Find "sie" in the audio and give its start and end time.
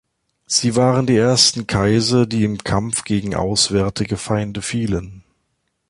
0.47-0.75